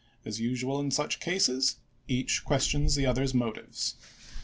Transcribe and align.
As 0.25 0.39
usual 0.39 0.79
in 0.79 0.89
such 0.89 1.19
cases, 1.19 1.75
each 2.07 2.43
questions 2.43 2.95
the 2.95 3.05
other's 3.05 3.35
motives. 3.35 3.97